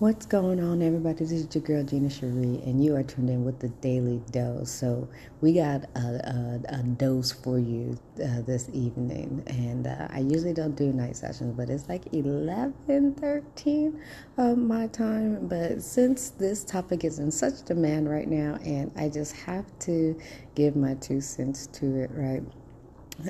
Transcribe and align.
What's 0.00 0.26
going 0.26 0.62
on, 0.62 0.80
everybody? 0.80 1.24
This 1.24 1.32
is 1.32 1.52
your 1.52 1.64
girl 1.64 1.82
Gina 1.82 2.08
Cherie, 2.08 2.62
and 2.64 2.84
you 2.84 2.94
are 2.94 3.02
tuned 3.02 3.30
in 3.30 3.44
with 3.44 3.58
the 3.58 3.68
Daily 3.68 4.22
Dose. 4.30 4.70
So 4.70 5.08
we 5.40 5.54
got 5.54 5.86
a, 5.96 6.60
a, 6.70 6.76
a 6.76 6.82
dose 6.84 7.32
for 7.32 7.58
you 7.58 7.98
uh, 8.22 8.42
this 8.42 8.70
evening, 8.72 9.42
and 9.48 9.88
uh, 9.88 10.06
I 10.08 10.20
usually 10.20 10.52
don't 10.52 10.76
do 10.76 10.92
night 10.92 11.16
sessions, 11.16 11.52
but 11.56 11.68
it's 11.68 11.88
like 11.88 12.14
11, 12.14 13.14
13 13.14 14.00
of 14.36 14.56
my 14.56 14.86
time. 14.86 15.48
But 15.48 15.82
since 15.82 16.30
this 16.30 16.62
topic 16.62 17.02
is 17.02 17.18
in 17.18 17.32
such 17.32 17.64
demand 17.64 18.08
right 18.08 18.28
now, 18.28 18.56
and 18.64 18.92
I 18.94 19.08
just 19.08 19.34
have 19.34 19.66
to 19.80 20.16
give 20.54 20.76
my 20.76 20.94
two 20.94 21.20
cents 21.20 21.66
to 21.72 22.02
it, 22.02 22.10
right? 22.14 22.44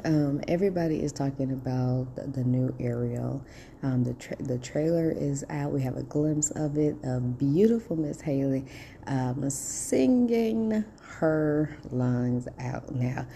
Um, 0.04 0.42
everybody 0.48 1.02
is 1.02 1.12
talking 1.12 1.52
about 1.52 2.08
the, 2.16 2.44
new 2.44 2.74
Ariel. 2.80 3.44
Um, 3.82 4.04
the 4.04 4.14
tra- 4.14 4.42
the 4.42 4.58
trailer 4.58 5.10
is 5.10 5.44
out. 5.50 5.72
We 5.72 5.82
have 5.82 5.96
a 5.96 6.02
glimpse 6.04 6.50
of 6.52 6.78
it. 6.78 6.96
A 7.04 7.20
beautiful 7.20 7.96
Miss 7.96 8.20
Halle 8.20 8.64
um, 9.06 9.48
singing 9.50 10.84
her 11.02 11.78
lines 11.90 12.48
out. 12.60 12.94
Now, 12.94 13.26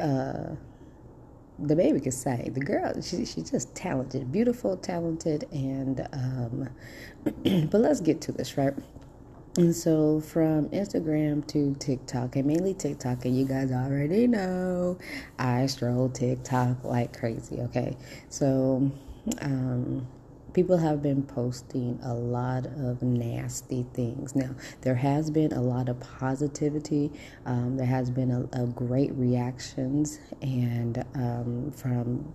uh, 0.00 0.56
the 1.58 1.76
baby 1.76 2.00
can 2.00 2.12
sing. 2.12 2.52
The 2.52 2.60
girl, 2.60 3.00
she, 3.02 3.24
she's 3.26 3.50
just 3.50 3.74
talented, 3.74 4.32
beautiful, 4.32 4.76
talented, 4.76 5.46
and 5.52 6.06
um, 6.12 6.70
but 7.70 7.80
let's 7.80 8.00
get 8.00 8.20
to 8.22 8.32
this, 8.32 8.56
right? 8.58 8.74
And 9.56 9.74
so 9.74 10.20
from 10.20 10.68
Instagram 10.70 11.46
to 11.48 11.76
TikTok, 11.78 12.34
and 12.34 12.46
mainly 12.46 12.74
TikTok, 12.74 13.24
and 13.24 13.38
you 13.38 13.44
guys 13.44 13.70
already 13.70 14.26
know 14.26 14.98
I 15.38 15.66
stroll 15.66 16.08
TikTok 16.08 16.82
like 16.82 17.16
crazy, 17.16 17.60
okay? 17.60 17.96
So, 18.28 18.90
um, 19.40 20.08
people 20.54 20.76
have 20.76 21.02
been 21.02 21.22
posting 21.22 22.00
a 22.02 22.14
lot 22.14 22.66
of 22.66 23.02
nasty 23.02 23.86
things. 23.94 24.34
Now, 24.34 24.56
there 24.80 24.94
has 24.96 25.30
been 25.30 25.52
a 25.52 25.60
lot 25.60 25.88
of 25.88 26.00
positivity. 26.00 27.12
Um, 27.46 27.76
there 27.76 27.86
has 27.86 28.10
been 28.10 28.30
a, 28.30 28.62
a 28.62 28.66
great 28.66 29.12
reactions, 29.14 30.18
and 30.42 31.04
um, 31.14 31.72
from 31.72 32.34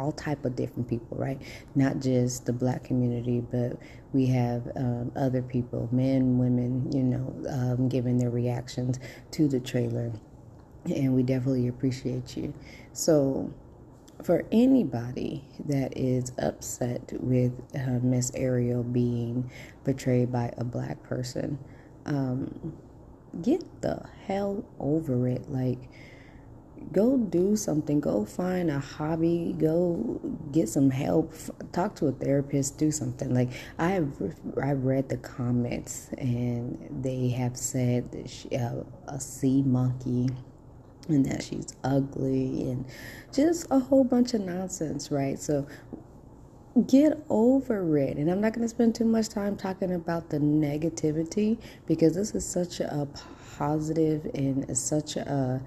all 0.00 0.12
type 0.12 0.44
of 0.44 0.56
different 0.56 0.88
people 0.88 1.16
right? 1.16 1.40
Not 1.74 2.00
just 2.00 2.46
the 2.46 2.52
black 2.52 2.84
community 2.84 3.40
but 3.40 3.78
we 4.12 4.26
have 4.26 4.70
um, 4.76 5.12
other 5.16 5.42
people 5.42 5.88
men 5.92 6.38
women 6.38 6.90
you 6.92 7.02
know 7.02 7.34
um, 7.48 7.88
giving 7.88 8.18
their 8.18 8.30
reactions 8.30 8.98
to 9.32 9.48
the 9.48 9.60
trailer. 9.60 10.12
And 10.86 11.14
we 11.14 11.22
definitely 11.22 11.68
appreciate 11.68 12.36
you. 12.36 12.54
So 12.92 13.52
for 14.24 14.44
anybody 14.50 15.44
that 15.66 15.96
is 15.96 16.32
upset 16.38 17.12
with 17.20 17.52
uh, 17.74 17.98
miss 18.02 18.30
ariel 18.34 18.82
being 18.82 19.50
portrayed 19.84 20.30
by 20.30 20.52
a 20.58 20.64
black 20.64 21.02
person 21.02 21.58
um, 22.06 22.74
get 23.42 23.64
the 23.82 24.02
hell 24.26 24.64
over 24.78 25.28
it. 25.28 25.50
Like 25.50 25.78
go 26.92 27.16
do 27.16 27.54
something 27.54 28.00
go 28.00 28.24
find 28.24 28.70
a 28.70 28.80
hobby 28.80 29.54
go 29.58 30.20
get 30.52 30.68
some 30.68 30.90
help 30.90 31.32
talk 31.72 31.94
to 31.94 32.06
a 32.06 32.12
therapist 32.12 32.78
do 32.78 32.90
something. 32.90 33.32
Like 33.32 33.50
i've 33.78 34.12
i've 34.60 34.84
read 34.84 35.08
the 35.08 35.16
comments 35.18 36.10
and 36.18 36.78
they 37.02 37.28
have 37.28 37.56
said 37.56 38.10
that 38.12 38.28
she, 38.28 38.56
uh, 38.56 38.82
a 39.06 39.20
sea 39.20 39.62
monkey 39.62 40.28
and 41.08 41.24
that 41.26 41.42
she's 41.42 41.74
ugly 41.84 42.70
and 42.70 42.84
just 43.32 43.66
a 43.70 43.78
whole 43.78 44.04
bunch 44.04 44.34
of 44.34 44.40
nonsense 44.42 45.10
right? 45.10 45.38
So 45.38 45.66
get 46.86 47.18
over 47.28 47.98
it. 47.98 48.16
And 48.16 48.30
i'm 48.30 48.40
not 48.40 48.52
going 48.52 48.62
to 48.62 48.68
spend 48.68 48.94
too 48.94 49.04
much 49.04 49.28
time 49.28 49.56
talking 49.56 49.94
about 49.94 50.30
the 50.30 50.38
negativity 50.38 51.58
because 51.86 52.14
this 52.14 52.34
is 52.34 52.44
such 52.44 52.80
a 52.80 53.08
positive 53.56 54.30
and 54.34 54.76
such 54.76 55.16
a 55.16 55.60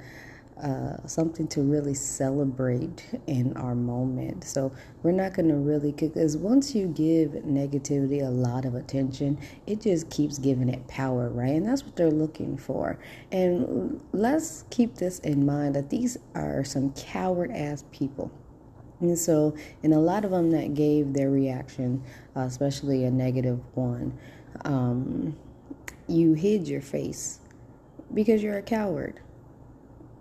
uh, 0.62 0.96
something 1.08 1.48
to 1.48 1.62
really 1.62 1.94
celebrate 1.94 3.06
in 3.28 3.56
our 3.58 3.76
moment. 3.76 4.44
So 4.44 4.72
we're 5.02 5.12
not 5.12 5.34
going 5.34 5.50
to 5.50 5.56
really, 5.56 5.92
because 5.92 6.38
once 6.38 6.76
you 6.76 6.88
give 6.88 7.32
negativity 7.44 8.22
a 8.22 8.30
lot 8.30 8.66
of 8.66 8.76
attention, 8.76 9.40
it 9.66 9.82
just 9.82 10.10
keeps 10.10 10.38
giving 10.38 10.70
it 10.70 10.88
power, 10.88 11.30
right? 11.30 11.54
And 11.54 11.68
that's 11.68 11.84
what 11.84 11.96
they're 11.96 12.12
looking 12.12 12.58
for. 12.58 13.00
And 13.32 14.02
let's 14.12 14.66
keep 14.70 14.96
this 14.96 15.20
in 15.20 15.46
mind 15.46 15.76
that 15.76 15.90
these 15.90 16.18
are 16.36 16.64
some 16.64 16.92
coward 16.94 17.52
ass 17.52 17.84
people. 17.92 18.32
And 19.00 19.18
so, 19.18 19.56
in 19.82 19.92
a 19.92 20.00
lot 20.00 20.24
of 20.24 20.32
them 20.32 20.52
that 20.52 20.76
gave 20.76 21.14
their 21.14 21.30
reaction, 21.30 22.02
uh, 22.38 22.42
especially 22.42 23.04
a 23.04 23.12
negative 23.12 23.60
one, 23.74 24.18
um, 24.64 25.36
you 26.08 26.34
hid 26.34 26.68
your 26.68 26.82
face 26.82 27.40
because 28.14 28.44
you're 28.44 28.58
a 28.58 28.62
coward 28.62 29.20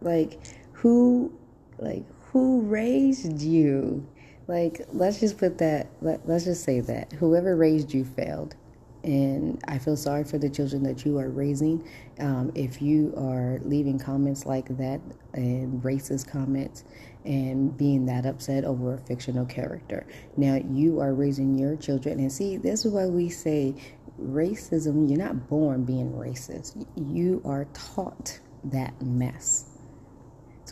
like 0.04 0.40
who 0.72 1.32
like 1.78 2.04
who 2.32 2.62
raised 2.62 3.40
you? 3.40 4.06
Like 4.48 4.86
let's 4.92 5.20
just 5.20 5.38
put 5.38 5.58
that 5.58 5.88
let, 6.00 6.26
let's 6.28 6.44
just 6.44 6.64
say 6.64 6.80
that 6.80 7.12
whoever 7.12 7.56
raised 7.56 7.92
you 7.92 8.04
failed. 8.04 8.56
And 9.04 9.60
I 9.66 9.78
feel 9.78 9.96
sorry 9.96 10.22
for 10.22 10.38
the 10.38 10.48
children 10.48 10.84
that 10.84 11.04
you 11.04 11.18
are 11.18 11.28
raising. 11.28 11.88
Um, 12.20 12.52
if 12.54 12.80
you 12.80 13.12
are 13.16 13.58
leaving 13.64 13.98
comments 13.98 14.46
like 14.46 14.68
that 14.78 15.00
and 15.34 15.82
racist 15.82 16.28
comments 16.28 16.84
and 17.24 17.76
being 17.76 18.06
that 18.06 18.26
upset 18.26 18.64
over 18.64 18.94
a 18.94 18.98
fictional 18.98 19.46
character. 19.46 20.06
Now, 20.36 20.60
you 20.70 21.00
are 21.00 21.14
raising 21.14 21.58
your 21.58 21.76
children. 21.76 22.18
And 22.20 22.32
see, 22.32 22.56
this 22.56 22.84
is 22.84 22.92
why 22.92 23.06
we 23.06 23.28
say 23.28 23.74
racism, 24.20 25.08
you're 25.08 25.18
not 25.18 25.48
born 25.48 25.84
being 25.84 26.12
racist, 26.12 26.86
you 26.96 27.42
are 27.44 27.66
taught 27.72 28.38
that 28.64 29.00
mess. 29.02 29.71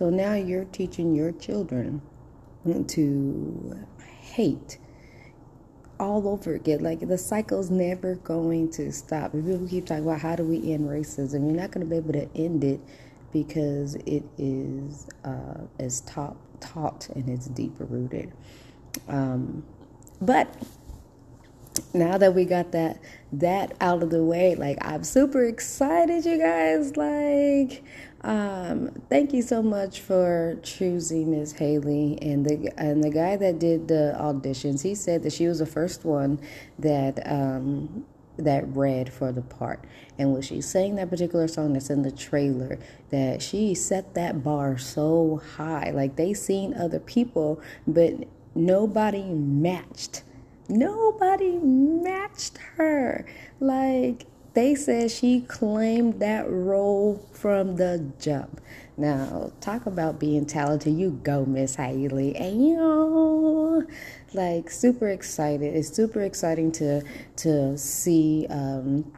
So 0.01 0.09
now 0.09 0.33
you're 0.33 0.65
teaching 0.65 1.15
your 1.15 1.31
children 1.31 2.01
to 2.65 3.87
hate 4.23 4.79
all 5.99 6.27
over 6.27 6.55
again. 6.55 6.81
Like 6.81 7.07
the 7.07 7.19
cycle's 7.19 7.71
never 7.71 8.15
going 8.15 8.71
to 8.71 8.93
stop. 8.93 9.35
If 9.35 9.45
people 9.45 9.69
keep 9.69 9.85
talking 9.85 10.05
about 10.05 10.21
how 10.23 10.37
do 10.37 10.45
we 10.45 10.73
end 10.73 10.89
racism, 10.89 11.45
you're 11.45 11.61
not 11.61 11.71
going 11.71 11.87
to 11.87 11.91
be 11.91 11.97
able 11.97 12.15
to 12.15 12.35
end 12.35 12.65
it 12.65 12.81
because 13.31 13.97
it 14.07 14.25
is 14.39 15.07
uh, 15.23 15.67
as 15.79 16.01
top 16.01 16.39
taught 16.61 17.11
and 17.11 17.29
it's 17.29 17.49
deeper 17.49 17.85
rooted. 17.85 18.33
Um, 19.07 19.63
but 20.23 20.49
now 21.93 22.17
that 22.17 22.35
we 22.35 22.47
got 22.47 22.73
that 22.73 22.99
that 23.33 23.75
out 23.81 24.03
of 24.03 24.09
the 24.09 24.23
way, 24.25 24.55
like 24.55 24.79
I'm 24.81 25.05
super 25.05 25.45
excited, 25.45 26.25
you 26.25 26.39
guys. 26.39 26.97
Like 26.97 27.85
um, 28.23 28.91
thank 29.09 29.33
you 29.33 29.41
so 29.41 29.63
much 29.63 30.01
for 30.01 30.59
choosing 30.63 31.31
Miss 31.31 31.53
Halle 31.53 32.19
and 32.21 32.45
the 32.45 32.71
and 32.77 33.03
the 33.03 33.11
guy 33.11 33.37
that 33.37 33.59
did 33.59 33.89
the 33.89 34.15
auditions. 34.19 34.83
He 34.83 34.95
said 34.95 35.23
that 35.23 35.33
she 35.33 35.47
was 35.47 35.61
the 35.61 35.67
first 35.67 36.05
one 36.05 36.39
that 36.79 37.27
um, 37.31 38.05
that 38.37 38.67
read 38.77 39.11
for 39.11 39.33
the 39.33 39.41
part, 39.41 39.85
and 40.19 40.35
when 40.35 40.43
she 40.43 40.61
sang 40.61 40.97
that 40.97 41.09
particular 41.09 41.49
song 41.49 41.73
that's 41.73 41.89
in 41.89 42.03
the 42.03 42.11
trailer, 42.11 42.79
that 43.09 43.41
she 43.41 43.75
set 43.75 44.13
that 44.15 44.45
bar 44.45 44.77
so 44.77 45.41
high. 45.57 45.91
Like 45.91 46.17
they 46.17 46.35
seen 46.35 46.75
other 46.75 47.01
people, 47.01 47.63
but 47.87 48.13
nobody 48.55 49.25
matched. 49.25 50.25
Nobody 50.69 51.59
matched 51.59 52.59
her. 52.77 53.25
Like 53.61 54.27
they 54.55 54.75
said 54.75 55.11
she 55.11 55.43
claimed 55.43 56.21
that 56.21 56.51
role 56.51 57.27
from 57.33 57.77
the 57.77 58.13
jump. 58.19 58.61
Now, 58.97 59.53
talk 59.61 59.87
about 59.87 60.19
being 60.21 60.45
talented. 60.45 60.95
You 60.95 61.19
go, 61.23 61.45
Miss 61.47 61.77
Halle. 61.77 62.35
And 62.37 62.67
you 62.67 62.77
know, 62.77 63.87
like 64.35 64.71
super 64.71 65.09
excited. 65.09 65.75
It's 65.75 65.89
super 65.89 66.21
exciting 66.21 66.73
to 66.73 67.03
to 67.37 67.79
see 67.79 68.47
um, 68.51 69.11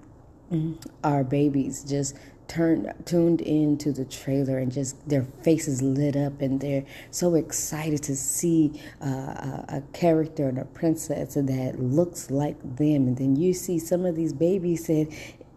our 1.03 1.25
babies 1.25 1.83
just 1.83 2.17
turned 2.49 2.93
tuned 3.05 3.41
into 3.41 3.93
the 3.93 4.05
trailer 4.05 4.59
and 4.59 4.71
just 4.71 5.09
their 5.09 5.23
faces 5.43 5.83
lit 5.83 6.17
up 6.17 6.41
and 6.41 6.61
they're 6.61 6.85
so 7.11 7.35
excited 7.35 8.03
to 8.03 8.17
see 8.17 8.81
uh, 9.01 9.07
a, 9.07 9.65
a, 9.69 9.83
character 9.93 10.49
and 10.49 10.59
a 10.59 10.65
princess 10.67 11.35
that 11.35 11.79
looks 11.79 12.31
like 12.31 12.61
them. 12.77 13.07
And 13.09 13.17
then 13.17 13.37
you 13.37 13.55
see 13.55 13.79
some 13.79 14.05
of 14.05 14.17
these 14.17 14.33
babies 14.33 14.87
said 14.87 15.09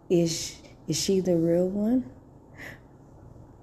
is 0.09 0.61
is 0.87 1.01
she 1.01 1.19
the 1.19 1.35
real 1.35 1.67
one? 1.67 2.09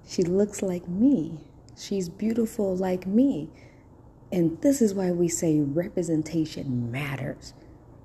She 0.07 0.23
looks 0.23 0.61
like 0.61 0.87
me. 0.87 1.39
She's 1.77 2.09
beautiful 2.09 2.75
like 2.75 3.07
me. 3.07 3.49
And 4.31 4.61
this 4.61 4.81
is 4.81 4.93
why 4.93 5.11
we 5.11 5.27
say 5.27 5.59
representation 5.59 6.91
matters 6.91 7.53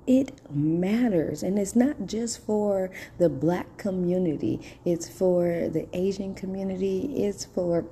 it 0.09 0.31
matters. 0.51 1.43
And 1.43 1.59
it's 1.59 1.75
not 1.75 2.07
just 2.07 2.43
for 2.43 2.89
the 3.19 3.29
black 3.29 3.77
community, 3.77 4.59
it's 4.83 5.07
for 5.07 5.69
the 5.69 5.87
Asian 5.93 6.33
community, 6.33 7.23
it's 7.23 7.45
for 7.45 7.85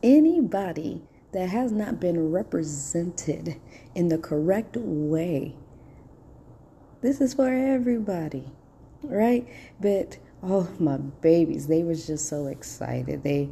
anybody 0.00 1.02
that 1.32 1.48
has 1.48 1.72
not 1.72 1.98
been 1.98 2.30
represented 2.30 3.60
in 3.96 4.08
the 4.08 4.18
correct 4.18 4.76
way. 4.76 5.56
This 7.02 7.20
is 7.20 7.34
for 7.34 7.52
everybody, 7.52 8.52
right? 9.02 9.44
But 9.80 10.18
oh, 10.40 10.68
my 10.78 10.98
babies, 10.98 11.66
they 11.66 11.82
was 11.82 12.06
just 12.06 12.28
so 12.28 12.46
excited. 12.46 13.24
They 13.24 13.50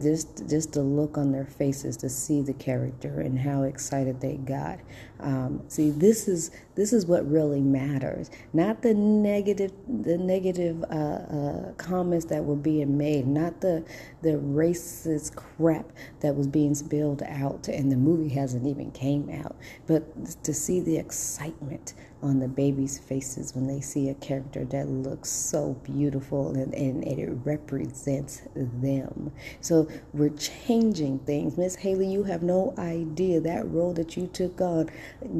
just 0.00 0.48
just 0.48 0.72
the 0.72 0.82
look 0.82 1.16
on 1.16 1.32
their 1.32 1.44
faces 1.44 1.96
to 1.98 2.08
see 2.08 2.42
the 2.42 2.52
character 2.54 3.20
and 3.20 3.38
how 3.38 3.62
excited 3.62 4.20
they 4.20 4.36
got. 4.36 4.78
Um, 5.20 5.62
see, 5.68 5.90
this 5.90 6.28
is 6.28 6.50
this 6.74 6.92
is 6.92 7.06
what 7.06 7.28
really 7.30 7.60
matters, 7.60 8.30
not 8.52 8.82
the 8.82 8.94
negative 8.94 9.72
the 9.88 10.18
negative 10.18 10.82
uh, 10.84 10.94
uh, 10.94 11.72
comments 11.74 12.26
that 12.26 12.44
were 12.44 12.56
being 12.56 12.98
made, 12.98 13.26
not 13.26 13.60
the 13.60 13.84
the 14.22 14.32
racist 14.32 15.34
crap 15.36 15.90
that 16.20 16.34
was 16.34 16.46
being 16.46 16.74
spilled 16.74 17.22
out, 17.22 17.68
and 17.68 17.90
the 17.90 17.96
movie 17.96 18.34
hasn't 18.34 18.66
even 18.66 18.90
came 18.90 19.30
out. 19.30 19.56
But 19.86 20.42
to 20.44 20.52
see 20.52 20.80
the 20.80 20.96
excitement 20.98 21.94
on 22.22 22.40
the 22.40 22.48
babies' 22.48 22.98
faces 22.98 23.54
when 23.54 23.66
they 23.66 23.80
see 23.80 24.08
a 24.08 24.14
character 24.14 24.64
that 24.64 24.88
looks 24.88 25.30
so 25.30 25.74
beautiful 25.84 26.54
and, 26.54 26.74
and, 26.74 27.04
and 27.04 27.18
it 27.18 27.30
represents 27.44 28.42
them. 28.54 29.30
So 29.60 29.75
we're 30.12 30.30
changing 30.30 31.20
things. 31.20 31.58
Miss 31.58 31.76
Halle, 31.76 32.02
you 32.02 32.24
have 32.24 32.42
no 32.42 32.74
idea 32.78 33.40
that 33.40 33.68
role 33.70 33.92
that 33.94 34.16
you 34.16 34.26
took 34.28 34.60
on. 34.60 34.90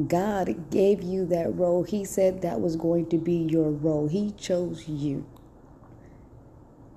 God 0.07 0.71
gave 0.71 1.03
you 1.03 1.25
that 1.27 1.55
role. 1.55 1.83
He 1.83 2.05
said 2.05 2.41
that 2.41 2.61
was 2.61 2.75
going 2.75 3.07
to 3.09 3.17
be 3.17 3.35
your 3.35 3.71
role. 3.71 4.07
He 4.07 4.31
chose 4.31 4.87
you 4.87 5.25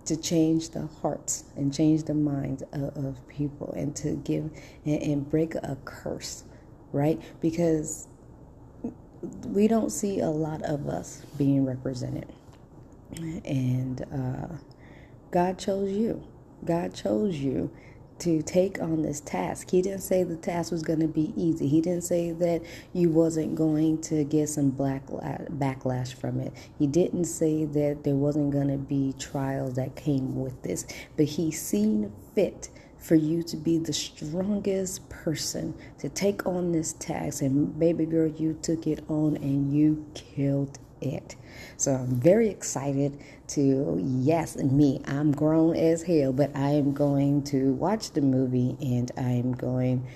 to 0.07 0.17
change 0.17 0.71
the 0.71 0.89
hearts 1.03 1.45
and 1.57 1.73
change 1.73 2.05
the 2.05 2.15
minds 2.15 2.63
of, 2.73 2.97
of 2.97 3.29
people 3.29 3.73
and 3.77 3.95
to 3.97 4.17
give 4.17 4.51
and, 4.85 5.03
and 5.03 5.31
break 5.31 5.55
a 5.55 5.79
curse, 5.85 6.45
right? 6.93 7.21
Because 7.41 8.09
we 9.47 9.69
don't 9.69 9.91
see 9.91 10.21
a 10.21 10.31
lot 10.31 10.63
of 10.63 10.89
us 10.89 11.25
being 11.39 11.65
represented. 11.65 12.29
And 13.45 14.03
uh, 14.13 14.57
God 15.31 15.59
chose 15.59 15.93
you. 15.93 16.25
God 16.65 16.95
chose 16.95 17.37
you 17.37 17.71
to 18.21 18.43
take 18.43 18.81
on 18.81 19.03
this 19.03 19.21
task. 19.21 19.71
He 19.71 19.81
didn't 19.81 20.03
say 20.03 20.23
the 20.23 20.37
task 20.37 20.71
was 20.71 20.83
going 20.83 21.01
to 21.01 21.09
be 21.09 21.33
easy. 21.37 21.67
He 21.67 21.81
didn't 21.81 22.05
say 22.05 22.33
that 22.33 22.63
you 22.93 23.09
wasn't 23.09 23.55
going 23.55 24.01
to 24.03 24.25
get 24.25 24.49
some 24.51 24.71
black 24.71 25.07
backlash 25.07 26.15
from 26.15 26.39
it. 26.41 26.53
He 26.79 26.87
didn't 26.87 27.25
say 27.25 27.65
that 27.65 28.05
there 28.05 28.15
wasn't 28.15 28.53
going 28.53 28.69
to 28.69 28.77
be 28.77 29.15
trials 29.19 29.75
that 29.75 29.97
came 29.97 30.39
with 30.39 30.63
this. 30.63 30.87
But 31.17 31.27
he 31.27 31.51
seen 31.51 32.13
fit 32.35 32.69
for 32.99 33.15
you 33.15 33.43
to 33.43 33.57
be 33.57 33.79
the 33.79 33.95
strongest 33.95 35.09
person 35.09 35.75
to 35.99 36.11
take 36.11 36.47
on 36.47 36.73
this 36.73 36.93
task. 36.95 37.41
And 37.41 37.79
baby 37.79 38.05
girl, 38.05 38.29
you 38.29 38.59
took 38.61 38.87
it 38.87 39.03
on 39.09 39.37
and 39.37 39.73
you 39.75 40.07
killed 40.15 40.79
it. 41.01 41.37
So 41.77 41.93
I'm 41.93 42.21
very 42.21 42.49
excited 42.49 43.19
to, 43.49 43.99
yes, 44.03 44.57
me, 44.57 45.01
I'm 45.07 45.33
grown 45.33 45.77
as 45.77 46.03
hell, 46.03 46.33
but 46.33 46.55
I 46.55 46.71
am 46.71 46.93
going 46.93 47.43
to 47.45 47.73
watch 47.73 48.13
the 48.13 48.21
movie 48.21 48.77
and 48.81 49.11
I'm 49.17 49.53
going 49.53 50.07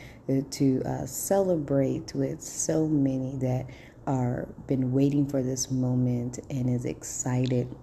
to 0.50 0.82
uh, 0.84 1.06
celebrate 1.06 2.14
with 2.14 2.40
so 2.42 2.86
many 2.86 3.36
that 3.38 3.66
are 4.06 4.48
been 4.66 4.92
waiting 4.92 5.26
for 5.26 5.42
this 5.42 5.70
moment 5.70 6.38
and 6.50 6.68
is 6.68 6.84
excited. 6.84 7.74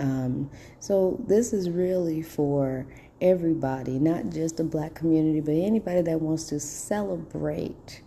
Um, 0.00 0.50
so 0.80 1.22
this 1.26 1.52
is 1.52 1.70
really 1.70 2.22
for 2.22 2.86
everybody, 3.20 3.98
not 3.98 4.30
just 4.30 4.56
the 4.56 4.64
black 4.64 4.94
community, 4.94 5.40
but 5.40 5.52
anybody 5.52 6.02
that 6.02 6.20
wants 6.20 6.44
to 6.48 6.60
celebrate 6.60 8.02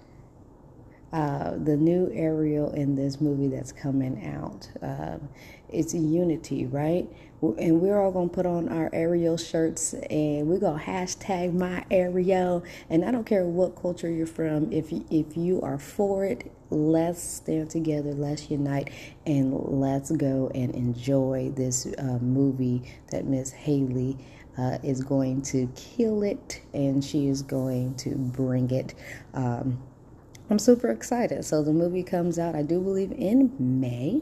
uh, 1.11 1.51
the 1.63 1.75
new 1.75 2.11
Ariel 2.13 2.71
in 2.71 2.95
this 2.95 3.19
movie 3.19 3.47
that's 3.47 3.71
coming 3.71 4.25
out. 4.27 4.69
Um, 4.81 5.29
it's 5.69 5.93
unity, 5.93 6.65
right? 6.65 7.07
And 7.41 7.79
we're 7.79 7.99
all 7.99 8.11
gonna 8.11 8.29
put 8.29 8.45
on 8.45 8.69
our 8.69 8.89
Ariel 8.93 9.37
shirts 9.37 9.93
and 9.93 10.47
we're 10.47 10.59
gonna 10.59 10.81
hashtag 10.81 11.53
my 11.53 11.85
Ariel. 11.89 12.63
And 12.89 13.05
I 13.05 13.11
don't 13.11 13.25
care 13.25 13.45
what 13.45 13.75
culture 13.75 14.09
you're 14.09 14.27
from, 14.27 14.71
if 14.71 14.91
you, 14.91 15.05
if 15.09 15.37
you 15.37 15.61
are 15.61 15.77
for 15.79 16.25
it, 16.25 16.51
let's 16.69 17.21
stand 17.21 17.69
together, 17.69 18.13
let's 18.13 18.49
unite, 18.49 18.91
and 19.25 19.53
let's 19.53 20.11
go 20.11 20.51
and 20.53 20.73
enjoy 20.75 21.51
this 21.55 21.87
uh, 21.97 22.19
movie 22.21 22.83
that 23.11 23.25
Miss 23.25 23.51
Halle 23.51 24.17
uh, 24.57 24.77
is 24.83 25.03
going 25.03 25.41
to 25.41 25.71
kill 25.75 26.23
it 26.23 26.61
and 26.73 27.03
she 27.03 27.27
is 27.27 27.41
going 27.41 27.95
to 27.95 28.09
bring 28.15 28.69
it. 28.71 28.93
Um, 29.33 29.81
I'm 30.49 30.59
super 30.59 30.89
excited. 30.89 31.45
So 31.45 31.61
the 31.63 31.73
movie 31.73 32.03
comes 32.03 32.39
out, 32.39 32.55
I 32.55 32.63
do 32.63 32.79
believe, 32.79 33.11
in 33.11 33.53
May. 33.59 34.21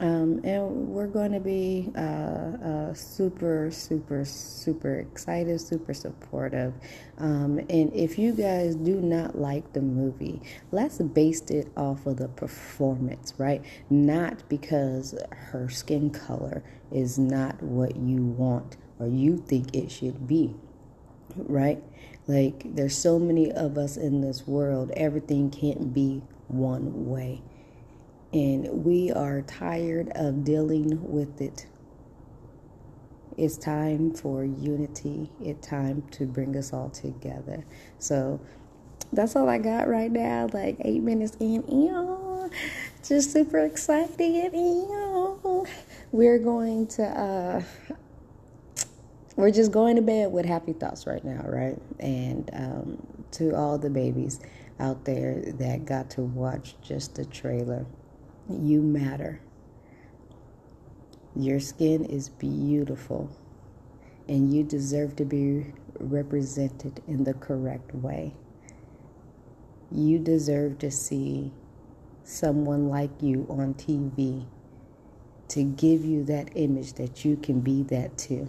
Um, 0.00 0.40
and 0.44 0.88
we're 0.88 1.06
going 1.06 1.32
to 1.32 1.40
be 1.40 1.92
uh, 1.94 2.00
uh, 2.00 2.94
super, 2.94 3.70
super, 3.70 4.24
super 4.24 4.94
excited, 4.94 5.60
super 5.60 5.92
supportive. 5.92 6.72
Um, 7.18 7.58
and 7.68 7.92
if 7.92 8.18
you 8.18 8.32
guys 8.32 8.74
do 8.76 9.00
not 9.00 9.38
like 9.38 9.74
the 9.74 9.82
movie, 9.82 10.40
let's 10.72 10.98
base 10.98 11.42
it 11.42 11.70
off 11.76 12.06
of 12.06 12.16
the 12.16 12.28
performance, 12.28 13.34
right? 13.36 13.62
Not 13.90 14.48
because 14.48 15.14
her 15.30 15.68
skin 15.68 16.10
color 16.10 16.64
is 16.90 17.18
not 17.18 17.62
what 17.62 17.94
you 17.94 18.24
want 18.24 18.78
or 18.98 19.06
you 19.06 19.36
think 19.36 19.74
it 19.76 19.90
should 19.90 20.26
be, 20.26 20.56
right? 21.36 21.82
Like, 22.26 22.74
there's 22.74 22.96
so 22.96 23.18
many 23.18 23.52
of 23.52 23.76
us 23.76 23.96
in 23.96 24.20
this 24.20 24.46
world, 24.46 24.90
everything 24.96 25.50
can't 25.50 25.92
be 25.92 26.22
one 26.48 27.08
way. 27.08 27.42
And 28.32 28.84
we 28.84 29.12
are 29.12 29.42
tired 29.42 30.10
of 30.14 30.42
dealing 30.44 31.12
with 31.12 31.40
it. 31.40 31.66
It's 33.36 33.56
time 33.56 34.12
for 34.14 34.44
unity. 34.44 35.30
It's 35.40 35.66
time 35.66 36.02
to 36.12 36.24
bring 36.26 36.56
us 36.56 36.72
all 36.72 36.90
together. 36.90 37.64
So 37.98 38.40
that's 39.12 39.36
all 39.36 39.48
I 39.48 39.58
got 39.58 39.88
right 39.88 40.10
now. 40.10 40.48
Like 40.52 40.76
eight 40.80 41.02
minutes 41.02 41.36
in. 41.40 41.62
Just 43.06 43.32
super 43.32 43.58
excited. 43.58 44.52
We're 46.12 46.38
going 46.38 46.86
to 46.88 47.02
uh 47.02 47.62
we're 49.36 49.50
just 49.50 49.72
going 49.72 49.96
to 49.96 50.02
bed 50.02 50.30
with 50.32 50.46
happy 50.46 50.72
thoughts 50.72 51.06
right 51.06 51.24
now, 51.24 51.42
right? 51.44 51.76
And 51.98 52.50
um, 52.52 53.06
to 53.32 53.54
all 53.54 53.78
the 53.78 53.90
babies 53.90 54.40
out 54.78 55.04
there 55.04 55.40
that 55.58 55.84
got 55.84 56.10
to 56.10 56.22
watch 56.22 56.76
just 56.82 57.14
the 57.16 57.24
trailer, 57.24 57.86
you 58.48 58.80
matter. 58.80 59.40
Your 61.34 61.58
skin 61.58 62.04
is 62.04 62.28
beautiful, 62.28 63.28
and 64.28 64.54
you 64.54 64.62
deserve 64.62 65.16
to 65.16 65.24
be 65.24 65.66
represented 65.98 67.02
in 67.08 67.24
the 67.24 67.34
correct 67.34 67.92
way. 67.94 68.34
You 69.90 70.20
deserve 70.20 70.78
to 70.78 70.90
see 70.92 71.52
someone 72.22 72.88
like 72.88 73.10
you 73.20 73.46
on 73.50 73.74
TV 73.74 74.46
to 75.48 75.64
give 75.64 76.04
you 76.04 76.24
that 76.24 76.50
image 76.54 76.94
that 76.94 77.24
you 77.24 77.36
can 77.36 77.60
be 77.60 77.82
that 77.82 78.16
too 78.16 78.48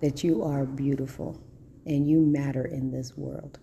that 0.00 0.22
you 0.22 0.42
are 0.42 0.64
beautiful 0.64 1.40
and 1.86 2.08
you 2.08 2.20
matter 2.20 2.64
in 2.64 2.90
this 2.90 3.16
world. 3.16 3.58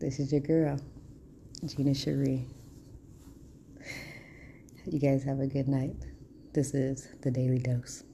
This 0.00 0.18
is 0.18 0.32
your 0.32 0.40
girl, 0.40 0.78
Gina 1.64 1.94
Cherie. 1.94 2.46
You 4.86 4.98
guys 4.98 5.24
have 5.24 5.40
a 5.40 5.46
good 5.46 5.66
night. 5.66 5.96
This 6.52 6.74
is 6.74 7.08
the 7.22 7.30
Daily 7.30 7.58
Dose. 7.58 8.04